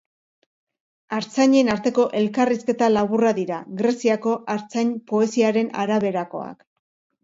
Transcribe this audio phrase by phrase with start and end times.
[1.17, 6.71] Artzainen arteko elkarrizketa laburrak dira, Greziako artzain poesiaren araberakoak.